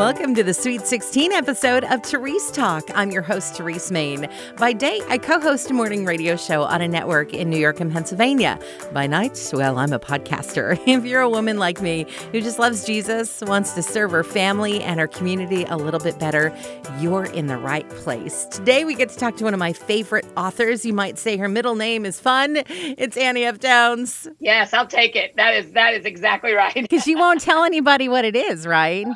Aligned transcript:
Welcome 0.00 0.34
to 0.36 0.42
the 0.42 0.54
Sweet 0.54 0.86
16 0.86 1.30
episode 1.30 1.84
of 1.84 2.02
Therese 2.02 2.50
Talk. 2.52 2.84
I'm 2.94 3.10
your 3.10 3.20
host, 3.20 3.56
Therese 3.56 3.90
Main. 3.90 4.30
By 4.56 4.72
day, 4.72 5.02
I 5.10 5.18
co 5.18 5.38
host 5.38 5.70
a 5.70 5.74
morning 5.74 6.06
radio 6.06 6.36
show 6.36 6.62
on 6.62 6.80
a 6.80 6.88
network 6.88 7.34
in 7.34 7.50
New 7.50 7.58
York 7.58 7.80
and 7.80 7.92
Pennsylvania. 7.92 8.58
By 8.94 9.06
night, 9.06 9.50
well, 9.52 9.76
I'm 9.76 9.92
a 9.92 9.98
podcaster. 9.98 10.80
If 10.86 11.04
you're 11.04 11.20
a 11.20 11.28
woman 11.28 11.58
like 11.58 11.82
me 11.82 12.06
who 12.32 12.40
just 12.40 12.58
loves 12.58 12.86
Jesus, 12.86 13.42
wants 13.42 13.74
to 13.74 13.82
serve 13.82 14.12
her 14.12 14.24
family 14.24 14.82
and 14.82 14.98
her 14.98 15.06
community 15.06 15.64
a 15.64 15.76
little 15.76 16.00
bit 16.00 16.18
better, 16.18 16.50
you're 16.98 17.26
in 17.26 17.48
the 17.48 17.58
right 17.58 17.88
place. 17.90 18.46
Today, 18.46 18.86
we 18.86 18.94
get 18.94 19.10
to 19.10 19.18
talk 19.18 19.36
to 19.36 19.44
one 19.44 19.52
of 19.52 19.60
my 19.60 19.74
favorite 19.74 20.24
authors. 20.34 20.86
You 20.86 20.94
might 20.94 21.18
say 21.18 21.36
her 21.36 21.48
middle 21.48 21.74
name 21.74 22.06
is 22.06 22.18
fun. 22.18 22.62
It's 22.66 23.18
Annie 23.18 23.44
F. 23.44 23.58
Downs. 23.58 24.28
Yes, 24.38 24.72
I'll 24.72 24.86
take 24.86 25.14
it. 25.14 25.36
That 25.36 25.54
is 25.54 25.72
that 25.72 25.92
is 25.92 26.06
exactly 26.06 26.52
right. 26.54 26.72
Because 26.90 27.06
you 27.06 27.18
won't 27.18 27.42
tell 27.42 27.64
anybody 27.64 28.08
what 28.08 28.24
it 28.24 28.34
is, 28.34 28.66
right? 28.66 29.06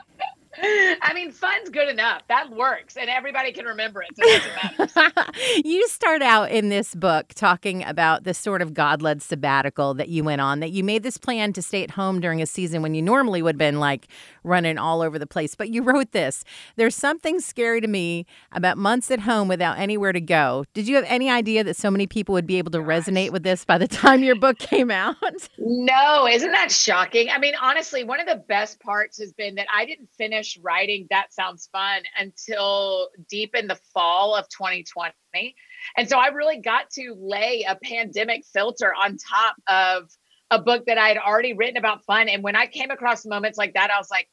I 0.63 1.13
mean, 1.15 1.33
fun's 1.33 1.71
good 1.71 1.89
enough. 1.89 2.23
That 2.29 2.51
works, 2.51 2.97
and 2.97 3.09
everybody 3.09 3.53
can 3.53 3.65
remember 3.65 4.03
it. 4.03 4.17
So 4.17 5.23
you 5.65 5.87
start 5.89 6.23
out 6.23 6.51
in 6.51 6.69
this 6.69 6.95
book 6.95 7.29
talking 7.35 7.85
about 7.85 8.25
this 8.25 8.39
sort 8.39 8.63
of 8.63 8.75
God 8.75 9.03
led 9.03 9.23
sabbatical 9.23 9.95
that 9.95 10.09
you 10.09 10.25
went 10.25 10.41
on, 10.41 10.61
that 10.61 10.71
you 10.71 10.85
made 10.85 11.03
this 11.03 11.17
plan 11.19 11.53
to 11.55 11.63
stay 11.63 11.83
at 11.83 11.93
home 11.93 12.21
during 12.21 12.41
a 12.41 12.47
season 12.47 12.83
when 12.83 12.95
you 12.95 13.03
normally 13.03 13.43
would 13.43 13.55
have 13.55 13.59
been 13.59 13.81
like 13.81 14.09
running 14.45 14.79
all 14.79 15.01
over 15.01 15.19
the 15.19 15.27
place. 15.27 15.55
But 15.55 15.71
you 15.71 15.83
wrote 15.83 16.13
this 16.13 16.45
There's 16.77 16.95
something 16.95 17.41
scary 17.41 17.81
to 17.81 17.89
me 17.89 18.27
about 18.53 18.79
months 18.79 19.11
at 19.11 19.21
home 19.21 19.49
without 19.49 19.79
anywhere 19.79 20.13
to 20.13 20.21
go. 20.21 20.65
Did 20.75 20.87
you 20.87 20.97
have 20.97 21.05
any 21.09 21.31
idea 21.31 21.65
that 21.65 21.77
so 21.77 21.91
many 21.91 22.07
people 22.07 22.35
would 22.35 22.47
be 22.47 22.59
able 22.59 22.71
to 22.73 22.79
resonate 22.79 23.31
with 23.31 23.43
this 23.43 23.65
by 23.65 23.79
the 23.79 23.89
time 23.89 24.23
your 24.23 24.37
book 24.37 24.59
came 24.59 24.91
out? 24.91 25.17
No, 25.67 26.27
isn't 26.27 26.53
that 26.53 26.71
shocking? 26.71 27.31
I 27.31 27.39
mean, 27.39 27.55
honestly, 27.61 28.05
one 28.05 28.21
of 28.21 28.27
the 28.27 28.43
best 28.49 28.81
parts 28.81 29.19
has 29.19 29.33
been 29.33 29.55
that 29.57 29.67
I 29.75 29.85
didn't 29.87 30.09
finish 30.17 30.59
writing 30.63 31.07
That 31.11 31.33
Sounds 31.33 31.69
Fun 31.73 32.03
until 32.19 33.09
deep 33.29 33.55
in 33.55 33.67
the 33.67 33.79
fall 33.93 34.35
of 34.35 34.49
2020. 34.49 35.55
And 35.97 36.09
so 36.09 36.19
I 36.19 36.29
really 36.29 36.59
got 36.59 36.91
to 36.91 37.15
lay 37.19 37.65
a 37.69 37.77
pandemic 37.77 38.45
filter 38.45 38.93
on 38.95 39.17
top 39.17 39.57
of 39.69 40.11
a 40.51 40.61
book 40.61 40.87
that 40.87 40.99
I 40.99 41.09
had 41.09 41.19
already 41.19 41.55
written 41.55 41.77
about 41.77 42.05
fun. 42.05 42.29
And 42.29 42.43
when 42.43 42.57
I 42.57 42.67
came 42.67 42.91
across 42.91 43.25
moments 43.25 43.59
like 43.59 43.75
that, 43.75 43.91
I 43.91 43.99
was 43.99 44.11
like, 44.11 44.29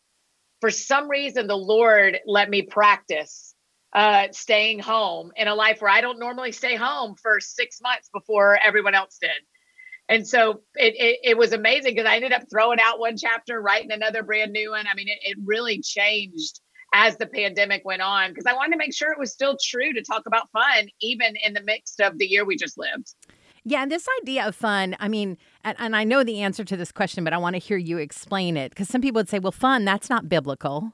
for 0.59 0.69
some 0.69 1.09
reason, 1.09 1.47
the 1.47 1.57
Lord 1.57 2.19
let 2.25 2.49
me 2.49 2.61
practice 2.61 3.55
uh, 3.93 4.27
staying 4.31 4.79
home 4.79 5.31
in 5.35 5.47
a 5.47 5.55
life 5.55 5.81
where 5.81 5.91
I 5.91 6.01
don't 6.01 6.19
normally 6.19 6.51
stay 6.51 6.75
home 6.75 7.15
for 7.21 7.39
six 7.39 7.81
months 7.81 8.09
before 8.13 8.59
everyone 8.63 8.95
else 8.95 9.17
did. 9.19 9.31
And 10.07 10.27
so 10.27 10.61
it, 10.75 10.93
it, 10.97 11.19
it 11.23 11.37
was 11.37 11.53
amazing 11.53 11.95
because 11.95 12.09
I 12.09 12.15
ended 12.15 12.33
up 12.33 12.43
throwing 12.49 12.79
out 12.81 12.99
one 12.99 13.17
chapter, 13.17 13.61
writing 13.61 13.91
another 13.91 14.23
brand 14.23 14.51
new 14.51 14.71
one. 14.71 14.85
I 14.87 14.93
mean, 14.93 15.07
it, 15.07 15.19
it 15.23 15.37
really 15.43 15.81
changed 15.81 16.59
as 16.93 17.17
the 17.17 17.27
pandemic 17.27 17.83
went 17.85 18.01
on 18.01 18.29
because 18.29 18.45
I 18.45 18.53
wanted 18.53 18.73
to 18.73 18.77
make 18.77 18.93
sure 18.93 19.11
it 19.11 19.19
was 19.19 19.31
still 19.31 19.57
true 19.63 19.93
to 19.93 20.03
talk 20.03 20.23
about 20.25 20.51
fun, 20.51 20.89
even 21.01 21.35
in 21.37 21.53
the 21.53 21.63
midst 21.63 22.01
of 22.01 22.17
the 22.17 22.25
year 22.25 22.43
we 22.45 22.57
just 22.57 22.77
lived. 22.77 23.13
Yeah, 23.63 23.83
and 23.83 23.91
this 23.91 24.07
idea 24.21 24.47
of 24.47 24.55
fun, 24.55 24.95
I 24.99 25.07
mean, 25.07 25.37
and, 25.63 25.75
and 25.79 25.95
I 25.95 26.03
know 26.03 26.23
the 26.23 26.41
answer 26.41 26.63
to 26.63 26.75
this 26.75 26.91
question, 26.91 27.23
but 27.23 27.33
I 27.33 27.37
want 27.37 27.55
to 27.55 27.59
hear 27.59 27.77
you 27.77 27.97
explain 27.97 28.57
it 28.57 28.69
because 28.69 28.89
some 28.89 29.01
people 29.01 29.19
would 29.19 29.29
say, 29.29 29.39
well, 29.39 29.51
fun, 29.51 29.85
that's 29.85 30.09
not 30.09 30.27
biblical. 30.27 30.93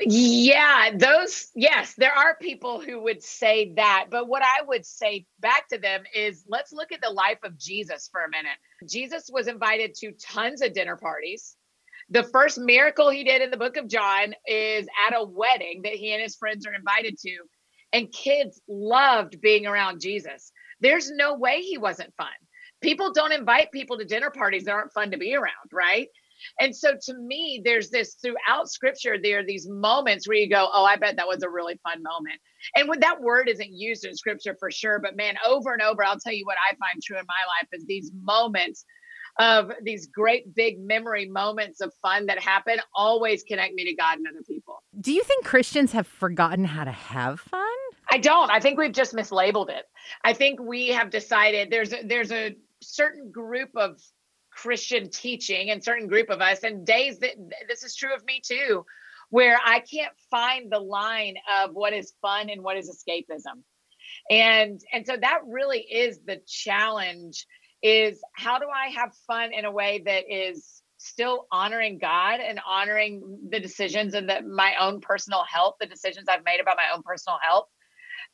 Yeah, 0.00 0.90
those, 0.96 1.50
yes, 1.54 1.94
there 1.96 2.12
are 2.12 2.36
people 2.40 2.80
who 2.80 3.00
would 3.02 3.22
say 3.22 3.72
that. 3.76 4.06
But 4.10 4.26
what 4.26 4.42
I 4.42 4.64
would 4.66 4.84
say 4.84 5.26
back 5.38 5.68
to 5.68 5.78
them 5.78 6.02
is 6.12 6.44
let's 6.48 6.72
look 6.72 6.90
at 6.90 7.00
the 7.00 7.10
life 7.10 7.38
of 7.44 7.56
Jesus 7.56 8.08
for 8.10 8.22
a 8.22 8.30
minute. 8.30 8.56
Jesus 8.88 9.30
was 9.32 9.46
invited 9.46 9.94
to 9.96 10.12
tons 10.12 10.60
of 10.60 10.72
dinner 10.72 10.96
parties. 10.96 11.56
The 12.10 12.24
first 12.24 12.58
miracle 12.58 13.10
he 13.10 13.22
did 13.22 13.42
in 13.42 13.50
the 13.50 13.56
book 13.56 13.76
of 13.76 13.86
John 13.86 14.34
is 14.46 14.88
at 15.06 15.16
a 15.16 15.24
wedding 15.24 15.82
that 15.84 15.92
he 15.92 16.12
and 16.12 16.20
his 16.20 16.34
friends 16.34 16.66
are 16.66 16.74
invited 16.74 17.16
to. 17.18 17.36
And 17.92 18.10
kids 18.10 18.60
loved 18.66 19.40
being 19.40 19.66
around 19.66 20.00
Jesus. 20.00 20.50
There's 20.82 21.10
no 21.10 21.34
way 21.34 21.60
he 21.60 21.78
wasn't 21.78 22.14
fun. 22.16 22.28
People 22.82 23.12
don't 23.12 23.32
invite 23.32 23.70
people 23.72 23.96
to 23.98 24.04
dinner 24.04 24.30
parties 24.30 24.64
that 24.64 24.72
aren't 24.72 24.92
fun 24.92 25.12
to 25.12 25.16
be 25.16 25.34
around, 25.34 25.70
right? 25.72 26.08
And 26.60 26.74
so 26.74 26.94
to 27.00 27.14
me, 27.14 27.62
there's 27.64 27.90
this 27.90 28.16
throughout 28.20 28.68
scripture, 28.68 29.16
there 29.22 29.38
are 29.38 29.46
these 29.46 29.68
moments 29.68 30.26
where 30.26 30.36
you 30.36 30.48
go, 30.48 30.68
Oh, 30.72 30.84
I 30.84 30.96
bet 30.96 31.16
that 31.16 31.28
was 31.28 31.42
a 31.44 31.48
really 31.48 31.78
fun 31.84 32.02
moment. 32.02 32.40
And 32.76 32.88
when 32.88 32.98
that 33.00 33.20
word 33.20 33.48
isn't 33.48 33.72
used 33.72 34.04
in 34.04 34.16
scripture 34.16 34.56
for 34.58 34.70
sure, 34.70 34.98
but 34.98 35.16
man, 35.16 35.36
over 35.46 35.72
and 35.72 35.82
over, 35.82 36.04
I'll 36.04 36.18
tell 36.18 36.32
you 36.32 36.44
what 36.44 36.56
I 36.68 36.74
find 36.74 37.00
true 37.02 37.16
in 37.16 37.24
my 37.26 37.60
life 37.60 37.68
is 37.72 37.84
these 37.86 38.10
moments 38.22 38.84
of 39.38 39.72
these 39.82 40.08
great 40.08 40.54
big 40.54 40.78
memory 40.78 41.28
moments 41.28 41.80
of 41.80 41.92
fun 42.02 42.26
that 42.26 42.38
happen 42.38 42.78
always 42.94 43.42
connect 43.44 43.74
me 43.74 43.84
to 43.86 43.94
God 43.94 44.18
and 44.18 44.26
other 44.26 44.42
people. 44.46 44.82
Do 45.00 45.12
you 45.12 45.22
think 45.22 45.44
Christians 45.44 45.92
have 45.92 46.06
forgotten 46.06 46.66
how 46.66 46.84
to 46.84 46.92
have 46.92 47.40
fun? 47.40 47.71
I 48.12 48.18
don't. 48.18 48.50
I 48.50 48.60
think 48.60 48.78
we've 48.78 48.92
just 48.92 49.14
mislabeled 49.14 49.70
it. 49.70 49.86
I 50.22 50.34
think 50.34 50.60
we 50.60 50.88
have 50.88 51.08
decided 51.08 51.70
there's 51.70 51.94
a, 51.94 52.02
there's 52.04 52.30
a 52.30 52.54
certain 52.82 53.32
group 53.32 53.70
of 53.74 53.98
Christian 54.50 55.08
teaching 55.08 55.70
and 55.70 55.82
certain 55.82 56.08
group 56.08 56.28
of 56.28 56.42
us, 56.42 56.62
and 56.62 56.86
days 56.86 57.20
that 57.20 57.30
this 57.70 57.82
is 57.82 57.96
true 57.96 58.14
of 58.14 58.22
me 58.26 58.42
too, 58.44 58.84
where 59.30 59.58
I 59.64 59.80
can't 59.80 60.12
find 60.30 60.70
the 60.70 60.78
line 60.78 61.36
of 61.58 61.70
what 61.72 61.94
is 61.94 62.12
fun 62.20 62.50
and 62.50 62.62
what 62.62 62.76
is 62.76 62.90
escapism. 62.90 63.62
And 64.28 64.78
and 64.92 65.06
so 65.06 65.16
that 65.18 65.40
really 65.46 65.80
is 65.80 66.20
the 66.26 66.42
challenge 66.46 67.46
is 67.82 68.20
how 68.34 68.58
do 68.58 68.66
I 68.66 68.90
have 68.90 69.14
fun 69.26 69.54
in 69.54 69.64
a 69.64 69.72
way 69.72 70.02
that 70.04 70.24
is 70.30 70.82
still 70.98 71.46
honoring 71.50 71.96
God 71.96 72.40
and 72.40 72.60
honoring 72.68 73.38
the 73.48 73.58
decisions 73.58 74.12
and 74.12 74.28
the, 74.28 74.42
my 74.42 74.74
own 74.78 75.00
personal 75.00 75.44
health, 75.50 75.76
the 75.80 75.86
decisions 75.86 76.28
I've 76.28 76.44
made 76.44 76.60
about 76.60 76.76
my 76.76 76.94
own 76.94 77.02
personal 77.02 77.38
health, 77.42 77.68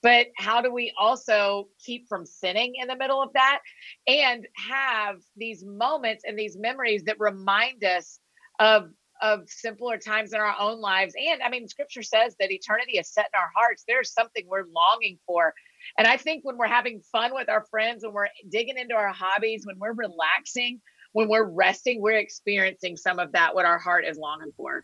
but 0.03 0.29
how 0.37 0.61
do 0.61 0.73
we 0.73 0.93
also 0.99 1.69
keep 1.85 2.09
from 2.09 2.25
sinning 2.25 2.75
in 2.81 2.89
the 2.89 2.97
middle 2.97 3.23
of 3.23 3.33
that 3.35 3.61
and 4.07 4.47
have 4.57 5.17
these 5.37 5.65
moments 5.65 6.25
and 6.27 6.39
these 6.39 6.57
memories 6.57 7.05
that 7.05 7.19
remind 7.19 7.85
us 7.85 8.21
of 8.59 8.91
of 9.21 9.41
simpler 9.49 9.99
times 9.99 10.33
in 10.33 10.41
our 10.41 10.55
own 10.61 10.81
lives? 10.81 11.15
And 11.19 11.43
i 11.43 11.49
mean 11.51 11.69
scripture 11.69 12.03
says 12.03 12.37
that 12.39 12.53
eternity 12.53 12.99
is 12.99 13.13
set 13.13 13.27
in 13.35 13.39
our 13.39 13.51
hearts. 13.55 13.85
There's 13.87 14.13
something 14.13 14.45
we're 14.47 14.67
longing 14.75 15.19
for. 15.27 15.53
And 15.97 16.07
i 16.07 16.17
think 16.17 16.45
when 16.45 16.57
we're 16.57 16.67
having 16.67 17.01
fun 17.13 17.35
with 17.35 17.49
our 17.49 17.65
friends 17.71 18.05
when 18.05 18.13
we're 18.13 18.29
digging 18.49 18.79
into 18.79 18.95
our 18.95 19.13
hobbies 19.13 19.67
when 19.67 19.79
we're 19.79 19.95
relaxing 19.95 20.81
when 21.13 21.29
we're 21.29 21.49
resting, 21.49 22.01
we're 22.01 22.19
experiencing 22.19 22.97
some 22.97 23.19
of 23.19 23.33
that, 23.33 23.55
what 23.55 23.65
our 23.65 23.79
heart 23.79 24.05
is 24.05 24.19
longing 24.19 24.53
for. 24.57 24.83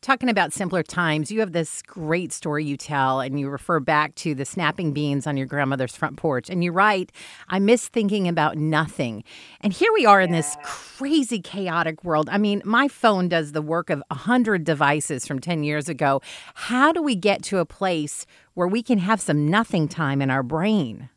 Talking 0.00 0.28
about 0.28 0.52
simpler 0.52 0.82
times, 0.82 1.32
you 1.32 1.40
have 1.40 1.52
this 1.52 1.82
great 1.82 2.32
story 2.32 2.64
you 2.64 2.76
tell, 2.76 3.20
and 3.20 3.38
you 3.40 3.48
refer 3.48 3.80
back 3.80 4.14
to 4.16 4.34
the 4.34 4.44
snapping 4.44 4.92
beans 4.92 5.26
on 5.26 5.36
your 5.36 5.46
grandmother's 5.46 5.96
front 5.96 6.16
porch. 6.16 6.48
And 6.48 6.62
you 6.62 6.72
write, 6.72 7.12
I 7.48 7.58
miss 7.58 7.88
thinking 7.88 8.28
about 8.28 8.56
nothing. 8.56 9.24
And 9.60 9.72
here 9.72 9.92
we 9.92 10.06
are 10.06 10.20
in 10.20 10.32
this 10.32 10.56
crazy, 10.62 11.40
chaotic 11.40 12.04
world. 12.04 12.28
I 12.30 12.38
mean, 12.38 12.62
my 12.64 12.88
phone 12.88 13.28
does 13.28 13.52
the 13.52 13.62
work 13.62 13.90
of 13.90 14.02
100 14.08 14.64
devices 14.64 15.26
from 15.26 15.40
10 15.40 15.64
years 15.64 15.88
ago. 15.88 16.20
How 16.54 16.92
do 16.92 17.02
we 17.02 17.16
get 17.16 17.42
to 17.44 17.58
a 17.58 17.66
place 17.66 18.26
where 18.54 18.68
we 18.68 18.82
can 18.82 18.98
have 18.98 19.20
some 19.20 19.50
nothing 19.50 19.88
time 19.88 20.22
in 20.22 20.30
our 20.30 20.42
brain? 20.42 21.10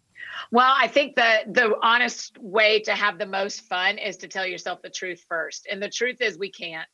Well, 0.52 0.74
I 0.78 0.88
think 0.88 1.16
the 1.16 1.40
the 1.48 1.76
honest 1.82 2.38
way 2.40 2.82
to 2.82 2.94
have 2.94 3.18
the 3.18 3.26
most 3.26 3.62
fun 3.62 3.98
is 3.98 4.18
to 4.18 4.28
tell 4.28 4.46
yourself 4.46 4.82
the 4.82 4.90
truth 4.90 5.24
first. 5.28 5.68
And 5.70 5.82
the 5.82 5.90
truth 5.90 6.22
is 6.22 6.38
we 6.38 6.52
can't. 6.52 6.88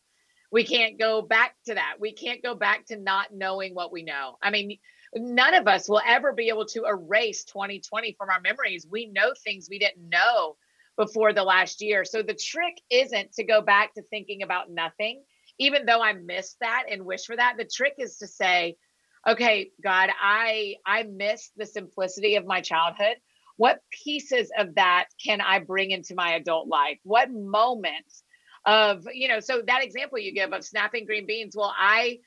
We 0.52 0.64
can't 0.64 1.00
go 1.00 1.22
back 1.22 1.56
to 1.66 1.74
that. 1.74 1.96
We 2.00 2.14
can't 2.14 2.44
go 2.44 2.56
back 2.56 2.86
to 2.88 2.98
not 2.98 3.34
knowing 3.34 3.74
what 3.74 3.92
we 3.92 4.04
know. 4.04 4.38
I 4.42 4.52
mean, 4.52 4.78
none 5.14 5.54
of 5.54 5.68
us 5.68 5.90
will 5.90 6.02
ever 6.06 6.34
be 6.34 6.50
able 6.50 6.66
to 6.68 6.86
erase 6.86 7.44
2020 7.46 8.16
from 8.18 8.30
our 8.30 8.40
memories. 8.42 8.88
We 8.90 9.08
know 9.08 9.34
things 9.44 9.68
we 9.70 9.80
didn't 9.80 10.08
know 10.08 10.56
before 10.98 11.34
the 11.34 11.44
last 11.44 11.82
year. 11.82 12.06
So 12.06 12.22
the 12.22 12.36
trick 12.36 12.76
isn't 12.90 13.34
to 13.34 13.44
go 13.44 13.62
back 13.62 13.96
to 13.96 14.02
thinking 14.04 14.44
about 14.44 14.70
nothing, 14.70 15.24
even 15.60 15.86
though 15.86 16.02
I 16.02 16.14
miss 16.14 16.56
that 16.62 16.86
and 16.90 17.06
wish 17.06 17.26
for 17.26 17.36
that. 17.36 17.56
The 17.58 17.66
trick 17.66 17.96
is 17.98 18.18
to 18.20 18.28
say, 18.28 18.78
okay, 19.28 19.72
God, 19.84 20.10
I 20.22 20.76
I 20.86 21.04
miss 21.04 21.52
the 21.58 21.66
simplicity 21.66 22.36
of 22.36 22.46
my 22.46 22.62
childhood 22.62 23.18
what 23.58 23.80
pieces 24.04 24.52
of 24.58 24.76
that 24.76 25.06
can 25.24 25.42
I 25.42 25.60
bring 25.60 25.92
into 25.92 26.16
my 26.16 26.34
adult 26.34 26.68
life? 26.68 27.00
What 27.04 27.32
moments 27.32 28.24
of, 28.66 29.08
you 29.14 29.28
know, 29.28 29.40
so 29.40 29.62
that 29.66 29.84
example 29.84 30.20
you 30.20 30.34
give 30.34 30.54
of 30.54 30.64
snapping 30.64 31.06
green 31.06 31.26
beans, 31.26 31.56
well, 31.56 31.74
I 31.78 32.20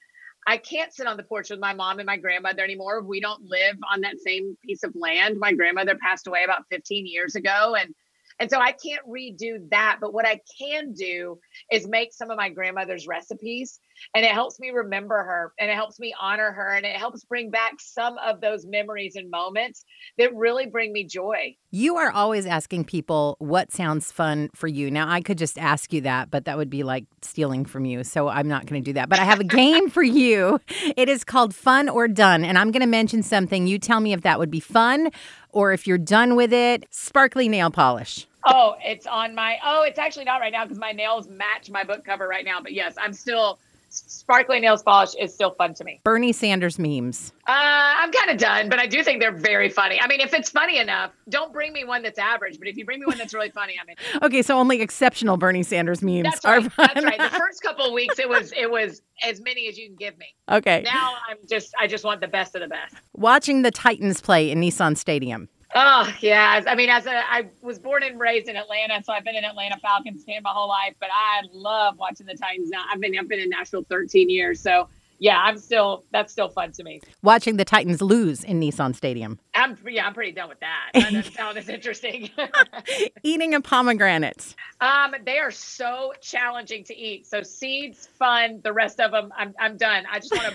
I 0.46 0.56
can't 0.56 0.94
sit 0.94 1.06
on 1.06 1.18
the 1.18 1.24
porch 1.24 1.50
with 1.50 1.58
my 1.58 1.74
mom 1.74 1.98
and 1.98 2.06
my 2.06 2.16
grandmother 2.16 2.62
anymore. 2.62 3.02
We 3.02 3.20
don't 3.20 3.42
live 3.42 3.76
on 3.92 4.00
that 4.00 4.18
same 4.18 4.56
piece 4.64 4.82
of 4.82 4.94
land. 4.94 5.38
My 5.38 5.52
grandmother 5.52 5.98
passed 6.00 6.26
away 6.26 6.42
about 6.44 6.64
15 6.70 7.06
years 7.06 7.34
ago 7.34 7.74
and 7.78 7.94
And 8.40 8.50
so 8.50 8.58
I 8.58 8.72
can't 8.72 9.04
redo 9.08 9.68
that. 9.70 9.98
But 10.00 10.14
what 10.14 10.26
I 10.26 10.40
can 10.60 10.92
do 10.92 11.38
is 11.72 11.88
make 11.88 12.12
some 12.12 12.30
of 12.30 12.36
my 12.36 12.48
grandmother's 12.48 13.06
recipes. 13.06 13.80
And 14.14 14.24
it 14.24 14.30
helps 14.30 14.60
me 14.60 14.70
remember 14.70 15.16
her 15.16 15.52
and 15.58 15.68
it 15.70 15.74
helps 15.74 15.98
me 15.98 16.14
honor 16.20 16.52
her. 16.52 16.68
And 16.68 16.86
it 16.86 16.94
helps 16.94 17.24
bring 17.24 17.50
back 17.50 17.74
some 17.80 18.16
of 18.18 18.40
those 18.40 18.64
memories 18.64 19.16
and 19.16 19.28
moments 19.28 19.84
that 20.18 20.34
really 20.34 20.66
bring 20.66 20.92
me 20.92 21.04
joy. 21.04 21.56
You 21.72 21.96
are 21.96 22.10
always 22.10 22.46
asking 22.46 22.84
people 22.84 23.36
what 23.40 23.72
sounds 23.72 24.12
fun 24.12 24.50
for 24.54 24.68
you. 24.68 24.88
Now, 24.90 25.10
I 25.10 25.20
could 25.20 25.36
just 25.36 25.58
ask 25.58 25.92
you 25.92 26.02
that, 26.02 26.30
but 26.30 26.44
that 26.44 26.56
would 26.56 26.70
be 26.70 26.84
like 26.84 27.06
stealing 27.22 27.64
from 27.64 27.84
you. 27.84 28.04
So 28.04 28.28
I'm 28.28 28.46
not 28.46 28.66
going 28.66 28.82
to 28.82 28.88
do 28.88 28.92
that. 28.94 29.08
But 29.08 29.18
I 29.18 29.24
have 29.24 29.40
a 29.40 29.44
game 29.44 29.90
for 29.90 30.02
you. 30.02 30.60
It 30.96 31.08
is 31.08 31.24
called 31.24 31.54
Fun 31.54 31.88
or 31.88 32.06
Done. 32.06 32.44
And 32.44 32.56
I'm 32.56 32.70
going 32.70 32.82
to 32.82 32.86
mention 32.86 33.24
something. 33.24 33.66
You 33.66 33.80
tell 33.80 33.98
me 33.98 34.12
if 34.12 34.20
that 34.22 34.38
would 34.38 34.50
be 34.50 34.60
fun 34.60 35.10
or 35.50 35.72
if 35.72 35.88
you're 35.88 35.98
done 35.98 36.36
with 36.36 36.52
it. 36.52 36.86
Sparkly 36.90 37.48
nail 37.48 37.70
polish. 37.70 38.27
Oh, 38.48 38.76
it's 38.82 39.06
on 39.06 39.34
my. 39.34 39.58
Oh, 39.64 39.82
it's 39.82 39.98
actually 39.98 40.24
not 40.24 40.40
right 40.40 40.52
now 40.52 40.64
because 40.64 40.78
my 40.78 40.92
nails 40.92 41.28
match 41.28 41.70
my 41.70 41.84
book 41.84 42.04
cover 42.04 42.26
right 42.26 42.44
now. 42.44 42.60
But 42.60 42.72
yes, 42.72 42.94
I'm 42.98 43.12
still 43.12 43.58
sparkly 43.90 44.60
nails 44.60 44.82
polish 44.82 45.14
is 45.18 45.32
still 45.32 45.50
fun 45.52 45.74
to 45.74 45.84
me. 45.84 46.00
Bernie 46.04 46.32
Sanders 46.32 46.78
memes. 46.78 47.32
Uh, 47.46 47.52
I'm 47.52 48.12
kind 48.12 48.30
of 48.30 48.38
done, 48.38 48.68
but 48.68 48.78
I 48.78 48.86
do 48.86 49.02
think 49.02 49.20
they're 49.20 49.32
very 49.32 49.68
funny. 49.68 50.00
I 50.00 50.06
mean, 50.06 50.20
if 50.20 50.34
it's 50.34 50.50
funny 50.50 50.78
enough, 50.78 51.12
don't 51.28 51.52
bring 51.52 51.72
me 51.72 51.84
one 51.84 52.02
that's 52.02 52.18
average. 52.18 52.58
But 52.58 52.68
if 52.68 52.76
you 52.76 52.84
bring 52.84 53.00
me 53.00 53.06
one 53.06 53.18
that's 53.18 53.34
really 53.34 53.50
funny, 53.50 53.74
I 53.80 53.86
mean. 53.86 53.96
okay, 54.22 54.42
so 54.42 54.58
only 54.58 54.80
exceptional 54.80 55.36
Bernie 55.36 55.62
Sanders 55.62 56.02
memes 56.02 56.24
that's 56.24 56.44
right. 56.44 56.70
That's 56.76 57.04
right. 57.04 57.18
The 57.18 57.30
first 57.38 57.62
couple 57.62 57.86
of 57.86 57.92
weeks, 57.92 58.18
it 58.18 58.28
was 58.28 58.52
it 58.52 58.70
was 58.70 59.02
as 59.22 59.40
many 59.40 59.68
as 59.68 59.78
you 59.78 59.88
can 59.88 59.96
give 59.96 60.16
me. 60.18 60.26
Okay. 60.50 60.82
Now 60.84 61.14
I'm 61.28 61.38
just 61.48 61.74
I 61.78 61.86
just 61.86 62.04
want 62.04 62.20
the 62.20 62.28
best 62.28 62.54
of 62.54 62.60
the 62.60 62.68
best. 62.68 62.94
Watching 63.14 63.62
the 63.62 63.70
Titans 63.70 64.20
play 64.20 64.50
in 64.50 64.60
Nissan 64.60 64.96
Stadium. 64.96 65.48
Oh 65.74 66.10
yeah, 66.20 66.62
I 66.66 66.74
mean, 66.74 66.88
as 66.88 67.06
a 67.06 67.10
I 67.10 67.48
was 67.60 67.78
born 67.78 68.02
and 68.02 68.18
raised 68.18 68.48
in 68.48 68.56
Atlanta, 68.56 69.02
so 69.04 69.12
I've 69.12 69.24
been 69.24 69.36
an 69.36 69.44
Atlanta 69.44 69.76
Falcons 69.80 70.24
fan 70.24 70.42
my 70.42 70.50
whole 70.50 70.68
life. 70.68 70.94
But 70.98 71.10
I 71.12 71.42
love 71.52 71.98
watching 71.98 72.26
the 72.26 72.34
Titans. 72.34 72.70
Now 72.70 72.84
I've 72.90 73.00
been 73.00 73.18
I've 73.18 73.28
been 73.28 73.40
in 73.40 73.50
Nashville 73.50 73.84
13 73.88 74.30
years, 74.30 74.60
so 74.60 74.88
yeah, 75.18 75.38
I'm 75.38 75.58
still 75.58 76.04
that's 76.10 76.32
still 76.32 76.48
fun 76.48 76.72
to 76.72 76.84
me. 76.84 77.00
Watching 77.22 77.56
the 77.56 77.64
Titans 77.64 78.00
lose 78.00 78.44
in 78.44 78.60
Nissan 78.60 78.94
Stadium. 78.94 79.38
I'm 79.54 79.76
yeah, 79.86 80.06
I'm 80.06 80.14
pretty 80.14 80.32
done 80.32 80.48
with 80.48 80.60
that. 80.60 80.90
That 80.94 81.54
doesn't 81.54 81.68
interesting. 81.74 82.30
Eating 83.22 83.54
a 83.54 83.60
pomegranate. 83.60 84.54
Um, 84.80 85.14
they 85.26 85.38
are 85.38 85.50
so 85.50 86.12
challenging 86.20 86.84
to 86.84 86.96
eat. 86.96 87.26
So 87.26 87.42
seeds, 87.42 88.06
fun. 88.18 88.60
The 88.62 88.72
rest 88.72 89.00
of 89.00 89.10
them, 89.10 89.32
I'm 89.36 89.54
I'm 89.58 89.76
done. 89.76 90.04
I 90.10 90.18
just 90.18 90.32
want 90.32 90.46
to 90.46 90.54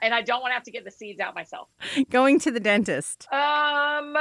and 0.00 0.14
I 0.14 0.22
don't 0.22 0.40
want 0.40 0.50
to 0.50 0.54
have 0.54 0.64
to 0.64 0.70
get 0.70 0.84
the 0.84 0.90
seeds 0.90 1.20
out 1.20 1.34
myself. 1.34 1.68
Going 2.10 2.38
to 2.40 2.50
the 2.50 2.60
dentist. 2.60 3.26
Um, 3.32 4.16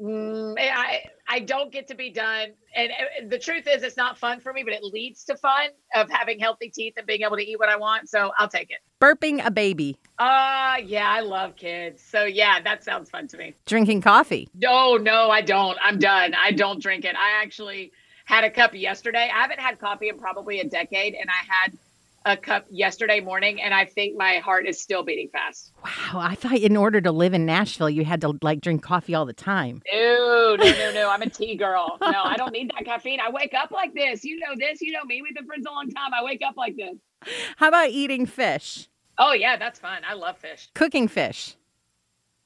mm, 0.00 0.54
I 0.58 1.02
I 1.28 1.40
don't 1.40 1.70
get 1.72 1.88
to 1.88 1.94
be 1.94 2.10
done, 2.10 2.48
and, 2.74 2.90
and 3.20 3.30
the 3.30 3.38
truth 3.38 3.66
is, 3.68 3.82
it's 3.82 3.96
not 3.96 4.18
fun 4.18 4.40
for 4.40 4.52
me, 4.52 4.62
but 4.62 4.72
it 4.72 4.82
leads 4.82 5.24
to 5.24 5.36
fun 5.36 5.68
of 5.94 6.10
having 6.10 6.38
healthy 6.38 6.70
teeth 6.70 6.94
and 6.96 7.06
being 7.06 7.22
able 7.22 7.36
to 7.36 7.42
eat 7.42 7.58
what 7.58 7.68
I 7.68 7.76
want. 7.76 8.08
So 8.08 8.30
I'll 8.38 8.48
take 8.48 8.70
it. 8.70 8.78
Burping 9.00 9.44
a 9.44 9.50
baby. 9.50 9.96
Uh 10.18 10.76
yeah, 10.84 11.08
I 11.08 11.20
love 11.20 11.56
kids. 11.56 12.02
So 12.02 12.24
yeah, 12.24 12.60
that 12.62 12.82
sounds 12.82 13.10
fun 13.10 13.28
to 13.28 13.36
me. 13.36 13.54
Drinking 13.66 14.00
coffee. 14.00 14.48
No, 14.54 14.96
no, 14.96 15.30
I 15.30 15.40
don't. 15.42 15.78
I'm 15.82 15.98
done. 15.98 16.34
I 16.34 16.52
don't 16.52 16.82
drink 16.82 17.04
it. 17.04 17.14
I 17.14 17.42
actually 17.42 17.92
had 18.24 18.44
a 18.44 18.50
cup 18.50 18.74
yesterday. 18.74 19.30
I 19.32 19.40
haven't 19.40 19.60
had 19.60 19.78
coffee 19.78 20.08
in 20.08 20.18
probably 20.18 20.60
a 20.60 20.64
decade, 20.64 21.14
and 21.14 21.30
I 21.30 21.46
had 21.50 21.72
a 22.24 22.36
cup 22.36 22.66
yesterday 22.68 23.20
morning 23.20 23.60
and 23.60 23.72
I 23.72 23.84
think 23.84 24.16
my 24.16 24.36
heart 24.36 24.66
is 24.66 24.80
still 24.80 25.02
beating 25.02 25.28
fast. 25.30 25.72
Wow. 25.84 26.20
I 26.20 26.34
thought 26.34 26.58
in 26.58 26.76
order 26.76 27.00
to 27.00 27.12
live 27.12 27.32
in 27.32 27.46
Nashville, 27.46 27.88
you 27.88 28.04
had 28.04 28.20
to 28.22 28.38
like 28.42 28.60
drink 28.60 28.82
coffee 28.82 29.14
all 29.14 29.24
the 29.24 29.32
time. 29.32 29.82
No, 29.92 30.56
no, 30.58 30.64
no, 30.64 30.92
no. 30.92 31.10
I'm 31.10 31.22
a 31.22 31.30
tea 31.30 31.56
girl. 31.56 31.96
No, 32.00 32.22
I 32.24 32.36
don't 32.36 32.52
need 32.52 32.70
that 32.76 32.84
caffeine. 32.84 33.20
I 33.20 33.30
wake 33.30 33.54
up 33.54 33.70
like 33.70 33.94
this. 33.94 34.24
You 34.24 34.38
know 34.40 34.54
this. 34.56 34.80
You 34.80 34.92
know 34.92 35.04
me. 35.04 35.22
We've 35.22 35.34
been 35.34 35.46
friends 35.46 35.66
a 35.66 35.70
long 35.70 35.90
time. 35.90 36.12
I 36.12 36.22
wake 36.22 36.42
up 36.46 36.56
like 36.56 36.76
this. 36.76 36.96
How 37.56 37.68
about 37.68 37.90
eating 37.90 38.26
fish? 38.26 38.88
Oh, 39.18 39.32
yeah, 39.32 39.56
that's 39.56 39.78
fun. 39.78 40.02
I 40.08 40.14
love 40.14 40.38
fish. 40.38 40.68
Cooking 40.74 41.08
fish. 41.08 41.56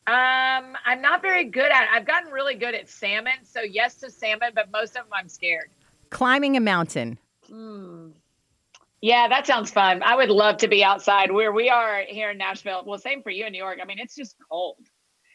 Um, 0.06 0.76
I'm 0.84 1.00
not 1.00 1.22
very 1.22 1.44
good 1.44 1.70
at 1.70 1.84
it. 1.84 1.88
I've 1.92 2.06
gotten 2.06 2.32
really 2.32 2.54
good 2.54 2.74
at 2.74 2.88
salmon. 2.88 3.34
So, 3.44 3.60
yes 3.60 3.96
to 3.96 4.10
salmon, 4.10 4.52
but 4.54 4.70
most 4.72 4.90
of 4.90 5.04
them 5.04 5.12
I'm 5.12 5.28
scared. 5.28 5.70
Climbing 6.10 6.56
a 6.56 6.60
mountain. 6.60 7.18
Hmm. 7.48 8.08
Yeah, 9.02 9.26
that 9.28 9.48
sounds 9.48 9.72
fun. 9.72 10.00
I 10.04 10.14
would 10.14 10.30
love 10.30 10.58
to 10.58 10.68
be 10.68 10.84
outside 10.84 11.32
where 11.32 11.52
we 11.52 11.68
are 11.68 12.02
here 12.06 12.30
in 12.30 12.38
Nashville. 12.38 12.84
Well, 12.86 12.98
same 12.98 13.20
for 13.20 13.30
you 13.30 13.44
in 13.44 13.52
New 13.52 13.58
York. 13.58 13.80
I 13.82 13.84
mean, 13.84 13.98
it's 13.98 14.14
just 14.14 14.36
cold. 14.48 14.78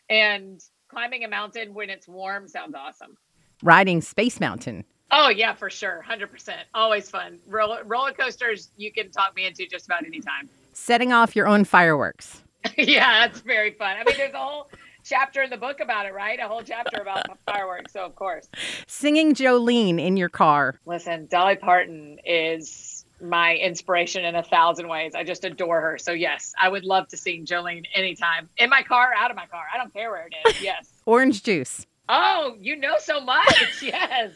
And 0.09 0.61
climbing 0.89 1.25
a 1.25 1.27
mountain 1.27 1.73
when 1.73 1.89
it's 1.89 2.07
warm 2.07 2.47
sounds 2.47 2.75
awesome. 2.75 3.17
Riding 3.61 3.99
Space 3.99 4.39
Mountain. 4.39 4.85
Oh, 5.11 5.27
yeah, 5.27 5.53
for 5.53 5.69
sure. 5.69 6.01
100%. 6.07 6.53
Always 6.73 7.09
fun. 7.09 7.39
Roller, 7.45 7.83
roller 7.83 8.13
coasters, 8.13 8.71
you 8.77 8.91
can 8.91 9.11
talk 9.11 9.35
me 9.35 9.45
into 9.45 9.67
just 9.69 9.85
about 9.85 10.05
any 10.05 10.21
time. 10.21 10.49
Setting 10.71 11.11
off 11.11 11.35
your 11.35 11.47
own 11.47 11.65
fireworks. 11.65 12.43
yeah, 12.77 13.27
that's 13.27 13.41
very 13.41 13.71
fun. 13.71 13.97
I 13.97 14.05
mean, 14.05 14.15
there's 14.15 14.33
a 14.33 14.37
whole 14.37 14.69
chapter 15.03 15.41
in 15.41 15.49
the 15.49 15.57
book 15.57 15.81
about 15.81 16.05
it, 16.05 16.13
right? 16.13 16.39
A 16.39 16.47
whole 16.47 16.61
chapter 16.63 17.01
about 17.01 17.25
fireworks. 17.45 17.91
So, 17.91 18.05
of 18.05 18.15
course. 18.15 18.47
Singing 18.87 19.35
Jolene 19.35 19.99
in 19.99 20.15
your 20.15 20.29
car. 20.29 20.79
Listen, 20.85 21.27
Dolly 21.29 21.57
Parton 21.57 22.19
is 22.25 22.96
my 23.21 23.55
inspiration 23.55 24.23
in 24.25 24.35
a 24.35 24.43
thousand 24.43 24.87
ways. 24.87 25.13
I 25.15 25.23
just 25.23 25.43
adore 25.43 25.81
her. 25.81 25.97
So 25.97 26.11
yes, 26.11 26.53
I 26.61 26.69
would 26.69 26.83
love 26.85 27.07
to 27.09 27.17
sing 27.17 27.45
Jolene 27.45 27.85
anytime 27.93 28.49
in 28.57 28.69
my 28.69 28.83
car, 28.83 29.11
out 29.17 29.31
of 29.31 29.37
my 29.37 29.45
car. 29.47 29.63
I 29.73 29.77
don't 29.77 29.91
care 29.93 30.11
where 30.11 30.27
it 30.27 30.49
is. 30.49 30.61
Yes. 30.67 30.89
orange 31.05 31.43
juice. 31.43 31.85
Oh, 32.09 32.55
you 32.59 32.75
know 32.77 32.95
so 32.99 33.19
much. 33.19 33.53
yes. 33.81 34.31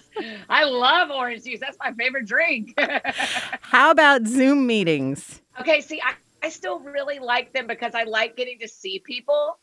I 0.50 0.66
love 0.66 1.10
orange 1.10 1.44
juice. 1.44 1.60
That's 1.60 1.78
my 1.80 1.94
favorite 1.94 2.26
drink. 2.26 2.74
How 3.62 3.92
about 3.92 4.28
Zoom 4.28 4.68
meetings? 4.68 5.42
Okay, 5.60 5.80
see, 5.82 6.02
I, 6.02 6.14
I 6.44 6.50
still 6.50 6.80
really 6.80 7.20
like 7.20 7.54
them 7.54 7.68
because 7.68 7.94
I 7.96 8.04
like 8.04 8.36
getting 8.36 8.60
to 8.60 8.68
see 8.68 9.00
people. 9.00 9.58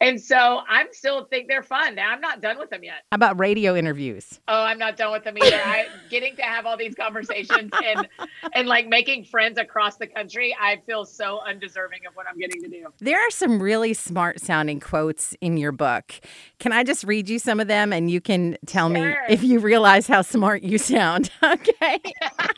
And 0.00 0.20
so 0.20 0.60
I'm 0.68 0.88
still 0.92 1.24
think 1.24 1.48
they're 1.48 1.62
fun. 1.62 1.98
I'm 1.98 2.20
not 2.20 2.40
done 2.40 2.58
with 2.58 2.70
them 2.70 2.84
yet. 2.84 3.02
How 3.12 3.16
about 3.16 3.38
radio 3.38 3.76
interviews? 3.76 4.40
Oh, 4.48 4.62
I'm 4.62 4.78
not 4.78 4.96
done 4.96 5.12
with 5.12 5.24
them 5.24 5.36
either. 5.38 5.60
I 5.64 5.86
getting 6.10 6.36
to 6.36 6.42
have 6.42 6.66
all 6.66 6.76
these 6.76 6.94
conversations 6.94 7.70
and 7.84 8.08
and 8.54 8.68
like 8.68 8.88
making 8.88 9.24
friends 9.24 9.58
across 9.58 9.96
the 9.96 10.06
country. 10.06 10.56
I 10.60 10.80
feel 10.86 11.04
so 11.04 11.40
undeserving 11.46 12.00
of 12.06 12.14
what 12.14 12.26
I'm 12.28 12.38
getting 12.38 12.62
to 12.62 12.68
do. 12.68 12.86
There 13.00 13.18
are 13.18 13.30
some 13.30 13.62
really 13.62 13.94
smart 13.94 14.40
sounding 14.40 14.80
quotes 14.80 15.34
in 15.40 15.56
your 15.56 15.72
book. 15.72 16.20
Can 16.58 16.72
I 16.72 16.84
just 16.84 17.04
read 17.04 17.28
you 17.28 17.38
some 17.38 17.60
of 17.60 17.68
them 17.68 17.92
and 17.92 18.10
you 18.10 18.20
can 18.20 18.56
tell 18.66 18.88
sure. 18.92 19.10
me 19.10 19.14
if 19.28 19.42
you 19.42 19.60
realize 19.60 20.06
how 20.06 20.22
smart 20.22 20.62
you 20.62 20.78
sound? 20.78 21.30
Okay. 21.44 22.00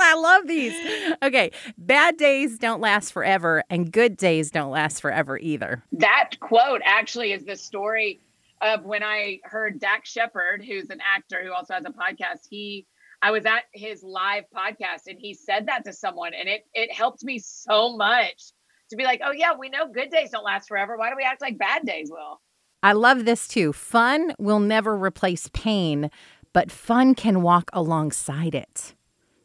I 0.00 0.14
love 0.14 0.46
these. 0.46 0.74
Okay. 1.22 1.50
Bad 1.76 2.16
days 2.16 2.58
don't 2.58 2.80
last 2.80 3.12
forever, 3.12 3.62
and 3.68 3.92
good 3.92 4.16
days 4.16 4.50
don't 4.50 4.70
last 4.70 5.00
forever 5.00 5.38
either. 5.38 5.82
That 5.92 6.30
quote 6.40 6.80
actually 6.84 7.32
is 7.32 7.44
the 7.44 7.56
story 7.56 8.20
of 8.60 8.84
when 8.84 9.02
I 9.02 9.40
heard 9.44 9.80
Dax 9.80 10.10
Shepard, 10.10 10.64
who's 10.64 10.90
an 10.90 11.00
actor 11.00 11.42
who 11.44 11.52
also 11.52 11.74
has 11.74 11.84
a 11.84 11.90
podcast. 11.90 12.46
He 12.48 12.86
I 13.22 13.30
was 13.30 13.44
at 13.44 13.64
his 13.74 14.02
live 14.02 14.44
podcast 14.54 15.06
and 15.06 15.18
he 15.18 15.34
said 15.34 15.66
that 15.66 15.84
to 15.84 15.92
someone 15.92 16.32
and 16.32 16.48
it 16.48 16.62
it 16.72 16.92
helped 16.92 17.22
me 17.22 17.38
so 17.38 17.96
much 17.96 18.52
to 18.88 18.96
be 18.96 19.04
like, 19.04 19.20
"Oh 19.24 19.32
yeah, 19.32 19.52
we 19.58 19.68
know 19.68 19.86
good 19.86 20.10
days 20.10 20.30
don't 20.30 20.44
last 20.44 20.68
forever. 20.68 20.96
Why 20.96 21.10
do 21.10 21.16
we 21.16 21.22
act 21.22 21.40
like 21.40 21.58
bad 21.58 21.84
days 21.84 22.10
will?" 22.10 22.40
I 22.82 22.92
love 22.92 23.26
this 23.26 23.46
too. 23.46 23.72
Fun 23.72 24.34
will 24.38 24.58
never 24.58 24.96
replace 24.96 25.50
pain, 25.52 26.10
but 26.52 26.72
fun 26.72 27.14
can 27.14 27.42
walk 27.42 27.70
alongside 27.72 28.54
it. 28.54 28.94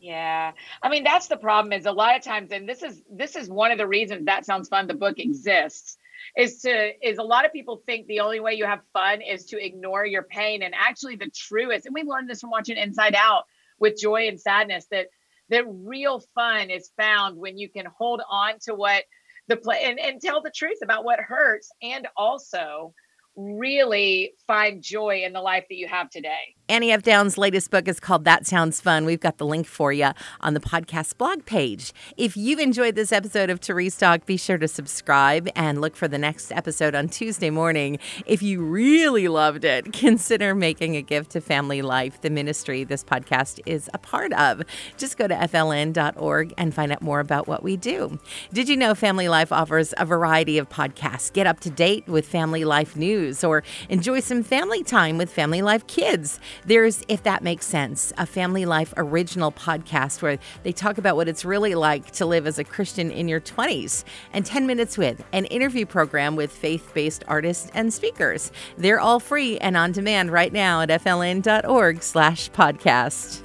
Yeah. 0.05 0.51
I 0.83 0.89
mean, 0.89 1.03
that's 1.03 1.27
the 1.27 1.37
problem 1.37 1.73
is 1.73 1.87
a 1.87 1.91
lot 1.91 2.15
of 2.15 2.21
times, 2.21 2.51
and 2.51 2.69
this 2.69 2.83
is 2.83 3.01
this 3.11 3.35
is 3.35 3.49
one 3.49 3.71
of 3.71 3.79
the 3.79 3.87
reasons 3.87 4.25
that 4.27 4.45
sounds 4.45 4.69
fun, 4.69 4.85
the 4.85 4.93
book 4.93 5.17
exists, 5.17 5.97
is 6.37 6.61
to 6.61 6.91
is 7.01 7.17
a 7.17 7.23
lot 7.23 7.43
of 7.43 7.51
people 7.51 7.77
think 7.77 8.05
the 8.05 8.19
only 8.19 8.39
way 8.39 8.53
you 8.53 8.65
have 8.65 8.81
fun 8.93 9.21
is 9.21 9.45
to 9.45 9.63
ignore 9.63 10.05
your 10.05 10.21
pain. 10.21 10.61
And 10.61 10.75
actually 10.75 11.15
the 11.15 11.31
truest, 11.33 11.87
and 11.87 11.95
we 11.95 12.03
learned 12.03 12.29
this 12.29 12.41
from 12.41 12.51
watching 12.51 12.77
Inside 12.77 13.15
Out 13.15 13.45
with 13.79 13.99
joy 13.99 14.27
and 14.27 14.39
sadness, 14.39 14.85
that 14.91 15.07
that 15.49 15.65
real 15.67 16.19
fun 16.35 16.69
is 16.69 16.91
found 16.97 17.37
when 17.37 17.57
you 17.57 17.67
can 17.67 17.87
hold 17.87 18.21
on 18.29 18.59
to 18.65 18.75
what 18.75 19.05
the 19.47 19.57
play 19.57 19.85
and, 19.85 19.99
and 19.99 20.21
tell 20.21 20.39
the 20.39 20.51
truth 20.51 20.79
about 20.83 21.03
what 21.03 21.19
hurts 21.19 21.71
and 21.81 22.07
also 22.15 22.93
really 23.35 24.33
find 24.47 24.81
joy 24.81 25.23
in 25.25 25.33
the 25.33 25.41
life 25.41 25.65
that 25.69 25.75
you 25.75 25.87
have 25.87 26.09
today. 26.09 26.55
Annie 26.67 26.91
F. 26.91 27.03
Downs' 27.03 27.37
latest 27.37 27.69
book 27.69 27.87
is 27.87 27.99
called 27.99 28.25
That 28.25 28.47
Sounds 28.47 28.81
Fun. 28.81 29.05
We've 29.05 29.19
got 29.19 29.37
the 29.37 29.45
link 29.45 29.67
for 29.67 29.93
you 29.93 30.11
on 30.41 30.55
the 30.55 30.59
podcast 30.59 31.15
blog 31.17 31.45
page. 31.45 31.93
If 32.17 32.35
you've 32.35 32.59
enjoyed 32.59 32.95
this 32.95 33.11
episode 33.11 33.51
of 33.51 33.59
Therese 33.59 33.97
Talk, 33.97 34.25
be 34.25 34.35
sure 34.35 34.57
to 34.57 34.67
subscribe 34.67 35.47
and 35.55 35.79
look 35.79 35.95
for 35.95 36.07
the 36.07 36.17
next 36.17 36.51
episode 36.51 36.95
on 36.95 37.07
Tuesday 37.07 37.51
morning. 37.51 37.99
If 38.25 38.41
you 38.41 38.63
really 38.63 39.27
loved 39.27 39.63
it, 39.63 39.93
consider 39.93 40.55
making 40.55 40.95
a 40.95 41.03
gift 41.03 41.31
to 41.31 41.41
Family 41.41 41.83
Life, 41.83 42.21
the 42.21 42.31
ministry 42.31 42.83
this 42.83 43.03
podcast 43.03 43.59
is 43.67 43.87
a 43.93 43.99
part 43.99 44.33
of. 44.33 44.63
Just 44.97 45.17
go 45.17 45.27
to 45.27 45.35
fln.org 45.35 46.53
and 46.57 46.73
find 46.73 46.91
out 46.91 47.01
more 47.01 47.19
about 47.19 47.47
what 47.47 47.61
we 47.61 47.77
do. 47.77 48.17
Did 48.53 48.69
you 48.69 48.77
know 48.77 48.95
Family 48.95 49.29
Life 49.29 49.51
offers 49.51 49.93
a 49.97 50.05
variety 50.05 50.57
of 50.57 50.69
podcasts? 50.69 51.31
Get 51.31 51.45
up 51.45 51.59
to 51.59 51.69
date 51.69 52.07
with 52.07 52.25
Family 52.25 52.65
Life 52.65 52.95
news 52.95 53.24
or 53.43 53.63
enjoy 53.89 54.19
some 54.19 54.43
family 54.43 54.83
time 54.83 55.17
with 55.17 55.29
Family 55.29 55.61
Life 55.61 55.87
Kids. 55.87 56.39
There's 56.65 57.03
If 57.07 57.23
That 57.23 57.43
Makes 57.43 57.65
Sense, 57.65 58.13
a 58.17 58.25
Family 58.25 58.65
Life 58.65 58.93
original 58.97 59.51
podcast 59.51 60.21
where 60.21 60.37
they 60.63 60.71
talk 60.71 60.97
about 60.97 61.15
what 61.15 61.27
it's 61.27 61.43
really 61.43 61.75
like 61.75 62.11
to 62.11 62.25
live 62.25 62.45
as 62.45 62.59
a 62.59 62.63
Christian 62.63 63.09
in 63.09 63.27
your 63.27 63.41
20s, 63.41 64.03
and 64.33 64.45
10 64.45 64.67
Minutes 64.67 64.97
With, 64.97 65.23
an 65.33 65.45
interview 65.45 65.85
program 65.85 66.35
with 66.35 66.51
faith 66.51 66.93
based 66.93 67.23
artists 67.27 67.71
and 67.73 67.93
speakers. 67.93 68.51
They're 68.77 68.99
all 68.99 69.19
free 69.19 69.57
and 69.57 69.75
on 69.75 69.91
demand 69.91 70.31
right 70.31 70.53
now 70.53 70.81
at 70.81 70.89
fln.org 70.89 72.03
slash 72.03 72.51
podcast. 72.51 73.44